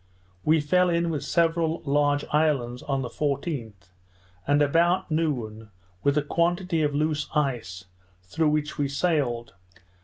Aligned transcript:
We 0.43 0.61
fell 0.61 0.89
in 0.89 1.11
with 1.11 1.23
several 1.23 1.83
large 1.85 2.25
islands 2.31 2.81
on 2.81 3.03
the 3.03 3.07
14th, 3.07 3.91
and 4.47 4.59
about 4.59 5.11
noon, 5.11 5.69
with 6.01 6.17
a 6.17 6.23
quantity 6.23 6.81
of 6.81 6.95
loose 6.95 7.29
ice, 7.35 7.85
through 8.23 8.49
which 8.49 8.79
we 8.79 8.87
sailed. 8.87 9.53